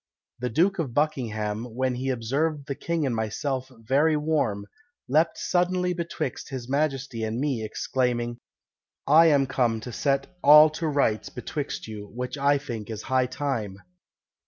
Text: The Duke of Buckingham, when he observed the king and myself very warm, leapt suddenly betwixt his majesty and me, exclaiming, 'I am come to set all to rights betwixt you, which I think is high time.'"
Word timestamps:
The 0.39 0.49
Duke 0.49 0.79
of 0.79 0.95
Buckingham, 0.95 1.75
when 1.75 1.93
he 1.93 2.09
observed 2.09 2.65
the 2.65 2.73
king 2.73 3.05
and 3.05 3.15
myself 3.15 3.69
very 3.77 4.17
warm, 4.17 4.65
leapt 5.07 5.37
suddenly 5.37 5.93
betwixt 5.93 6.49
his 6.49 6.67
majesty 6.67 7.23
and 7.23 7.39
me, 7.39 7.63
exclaiming, 7.63 8.39
'I 9.05 9.25
am 9.27 9.45
come 9.45 9.79
to 9.81 9.91
set 9.91 10.35
all 10.43 10.71
to 10.71 10.87
rights 10.87 11.29
betwixt 11.29 11.87
you, 11.87 12.07
which 12.15 12.35
I 12.35 12.57
think 12.57 12.89
is 12.89 13.03
high 13.03 13.27
time.'" 13.27 13.77